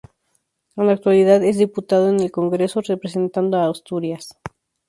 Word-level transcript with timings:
En 0.77 0.87
la 0.87 0.93
actualidad 0.93 1.43
es 1.43 1.59
diputado 1.59 2.09
en 2.09 2.21
el 2.21 2.31
Congreso, 2.31 2.81
representando 2.81 3.57
a 3.59 3.69
Asturias. 3.69 4.35